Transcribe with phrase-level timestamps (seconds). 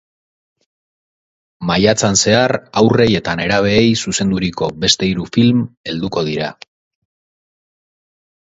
[1.71, 6.49] Maiatzan zehar haurrei eta nerabeei zuzenduriko beste hiru film helduko dira.